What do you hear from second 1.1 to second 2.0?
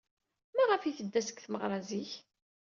seg tmeɣra